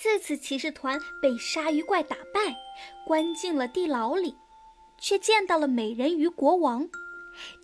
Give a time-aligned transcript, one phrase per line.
[0.00, 2.56] 四次骑士团被鲨鱼怪打败，
[3.04, 4.36] 关进了地牢里，
[4.96, 6.88] 却见到了美人鱼国王。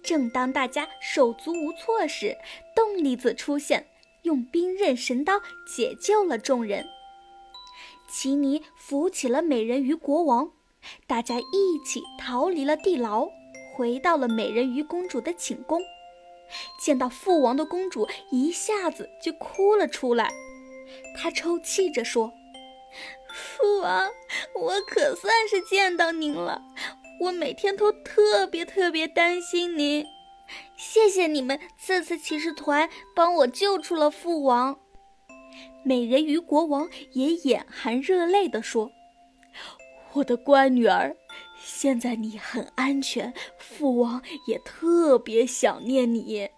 [0.03, 2.37] 正当大家手足无措时，
[2.75, 3.87] 动力子出现，
[4.22, 6.85] 用冰刃神刀解救了众人。
[8.08, 10.51] 奇尼扶起了美人鱼国王，
[11.07, 13.29] 大家一起逃离了地牢，
[13.76, 15.80] 回到了美人鱼公主的寝宫。
[16.80, 20.33] 见到父王的公主一下子就哭了出来，
[21.16, 22.33] 他抽泣着说
[23.33, 24.11] ：“父王，
[24.55, 26.62] 我可算是见到您了。
[27.20, 30.05] 我每天都特别特别担心您，
[30.77, 34.79] 谢谢你们这次骑士团帮我救出了父王。”
[35.84, 38.91] 美人鱼国王也眼含热泪地说
[40.15, 41.15] ：“我的乖女儿，
[41.62, 46.48] 现在你很安全，父王也特别想念你。”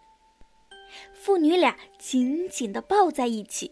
[1.13, 3.69] 父女俩紧紧地抱在一起，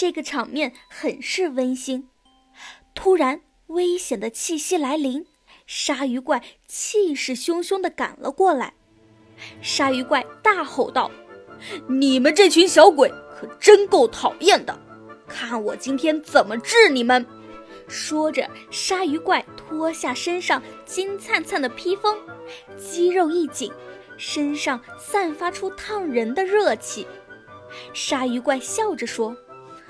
[0.00, 2.08] 这个场面很是温馨。
[2.94, 5.26] 突然，危险的气息来临，
[5.66, 8.72] 鲨鱼怪气势汹汹地赶了过来。
[9.60, 11.10] 鲨鱼怪大吼道
[11.86, 14.80] ：“你们这群小鬼可真够讨厌的！
[15.28, 17.26] 看我今天怎么治你们！”
[17.86, 22.18] 说着，鲨鱼怪脱下身上金灿灿的披风，
[22.78, 23.70] 肌肉一紧。
[24.16, 27.06] 身上散发出烫人的热气，
[27.92, 29.36] 鲨鱼怪笑着说：“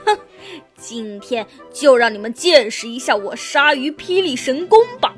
[0.04, 0.18] 哼，
[0.76, 5.14] 今天就让你们见识一下我鲨鱼霹雳神功吧！”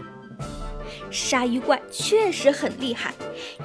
[1.10, 3.12] 鲨鱼怪确实很厉害，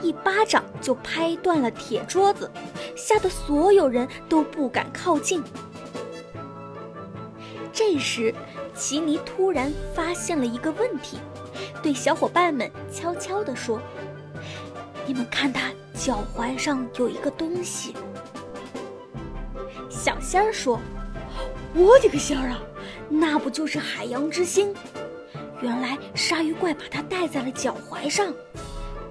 [0.01, 2.51] 一巴掌就拍断了铁桌子，
[2.95, 5.41] 吓得所有人都不敢靠近。
[7.71, 8.33] 这时，
[8.75, 11.19] 奇尼突然发现了一个问题，
[11.81, 13.79] 对小伙伴们悄悄地说。
[15.05, 17.93] 你们看，他脚踝上有一个东西。
[19.89, 20.77] 小仙儿说
[21.77, 22.59] ：“我的个仙儿啊，
[23.07, 24.73] 那不就是海洋之心？
[25.61, 28.33] 原来鲨鱼怪把它戴在了脚踝上，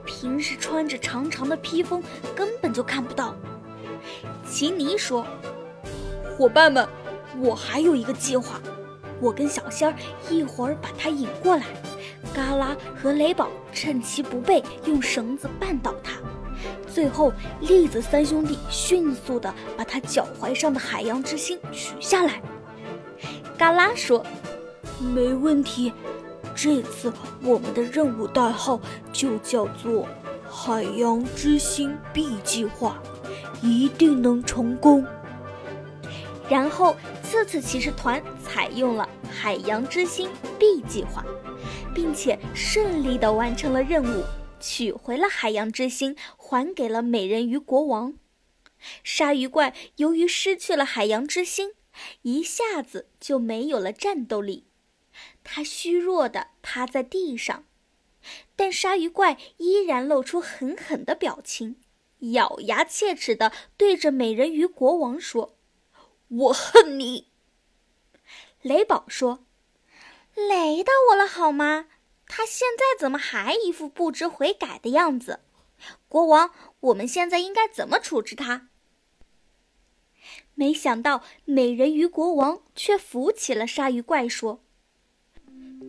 [0.04, 2.03] 平时穿着长长的披风，
[2.34, 3.37] 根本就看不到。”
[4.44, 5.25] 奇尼说
[6.37, 6.88] ：“伙伴们，
[7.38, 8.60] 我还有一个计划，
[9.21, 9.94] 我跟小仙儿
[10.28, 11.66] 一会儿把它引过来。”
[12.34, 16.15] 嘎啦和雷宝趁其不备，用绳子绊倒它，
[16.93, 22.43] 最后栗子三兄弟迅速的把他脚踝上的海洋之心取下来。
[23.59, 24.25] 嘎啦说
[25.15, 25.93] ：“没问题，
[26.54, 27.12] 这次
[27.43, 28.81] 我们的任务代号
[29.12, 30.06] 就叫做
[30.49, 33.00] ‘海洋之心 B 计划’，
[33.62, 35.05] 一定能成功。”
[36.49, 40.28] 然后，次次骑士团采用了“海洋之心
[40.59, 41.25] ”B 计划。
[41.94, 44.22] 并且顺利地完成了任务，
[44.60, 48.12] 取回了海洋之心，还给了美人鱼国王。
[49.03, 51.71] 鲨鱼怪由于失去了海洋之心，
[52.23, 54.67] 一下子就没有了战斗力，
[55.43, 57.65] 他虚弱地趴在地上。
[58.57, 61.77] 但鲨鱼怪依然露出狠狠的表情，
[62.33, 65.56] 咬牙切齿地对着美人鱼国王说
[66.29, 67.29] ：“我恨你。”
[68.62, 69.45] 雷宝说。
[70.35, 71.87] 雷到我了好吗？
[72.27, 75.41] 他现在怎么还一副不知悔改的样子？
[76.09, 78.69] 国王，我们现在应该怎么处置他？
[80.59, 84.61] 没想到美人鱼国王却扶起了鲨鱼怪，说：“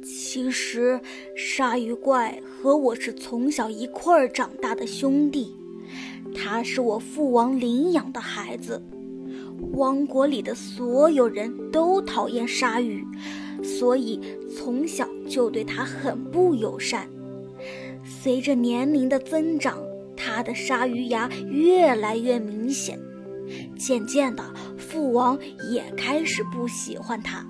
[0.03, 0.99] 其实，
[1.35, 5.55] 鲨鱼怪和我是从小一块儿长大的兄弟，
[6.35, 8.83] 他是我父王领养的孩子。
[9.71, 13.03] 王国里的所有人都讨厌鲨鱼。”
[13.63, 14.21] 所以
[14.55, 17.09] 从小就对他很不友善。
[18.05, 19.81] 随着年龄的增长，
[20.15, 22.99] 他的鲨鱼牙越来越明显。
[23.77, 24.43] 渐渐的，
[24.77, 25.37] 父王
[25.71, 27.45] 也开始不喜欢他。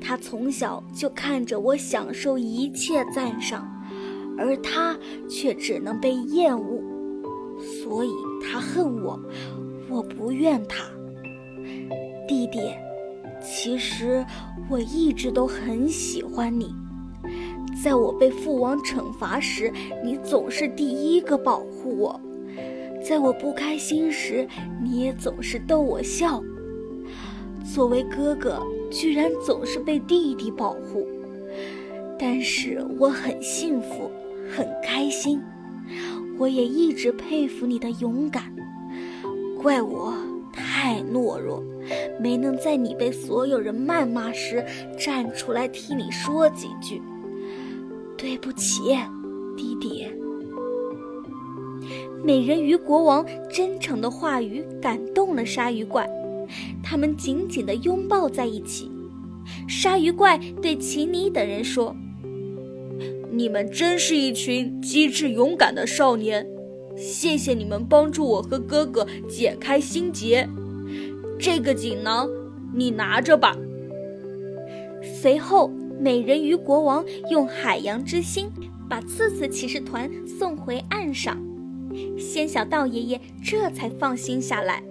[0.00, 3.68] 他从小就看着我享受一切赞赏，
[4.38, 4.96] 而他
[5.28, 6.82] 却只能被厌恶。
[7.60, 8.10] 所以
[8.42, 9.20] 他恨我，
[9.88, 10.84] 我不怨他。
[12.28, 12.60] 弟弟。
[13.44, 14.24] 其实
[14.70, 16.72] 我一直都很喜欢你，
[17.82, 19.72] 在我被父王惩罚时，
[20.04, 22.20] 你总是第一个保护我；
[23.02, 24.46] 在我不开心时，
[24.82, 26.42] 你也总是逗我笑。
[27.74, 31.06] 作为哥哥，居然总是被弟弟保护，
[32.18, 34.10] 但是我很幸福，
[34.50, 35.40] 很开心。
[36.38, 38.44] 我也一直佩服你的勇敢，
[39.60, 40.14] 怪我
[40.52, 41.62] 太懦弱。
[42.20, 44.64] 没能在你被所有人谩骂时
[44.96, 47.02] 站出来替你说几句，
[48.16, 48.96] 对不起，
[49.56, 50.01] 弟弟。
[52.24, 56.08] 美人鱼国王真诚的话语感动了鲨鱼怪，
[56.80, 58.88] 他们紧紧地拥抱在一起，
[59.68, 61.96] 鲨鱼怪对奇尼等人说
[63.32, 66.46] ：“你们真是一群机智勇敢的少年，
[66.96, 70.48] 谢谢你们帮助我和哥哥解开心结。
[71.40, 72.28] 这个锦囊
[72.72, 73.56] 你拿着吧。”
[75.02, 78.48] 随后，美人鱼国王用海洋之心
[78.88, 81.36] 把刺刺骑士团送回岸上，
[82.18, 84.82] 仙小道爷爷这才放心下来。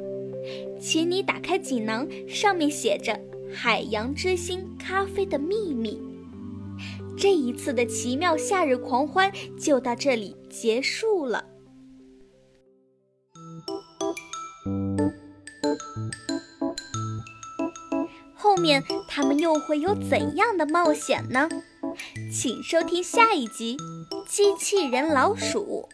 [0.79, 3.19] 请你打开锦囊，上面写着
[3.53, 6.01] “海洋之心咖啡的秘密”。
[7.17, 11.45] 这一次的奇妙夏日狂欢就到这里结束了。
[18.33, 21.47] 后面他们又会有怎样的冒险呢？
[22.31, 23.77] 请收听下一集
[24.27, 25.87] 《机器人老鼠》。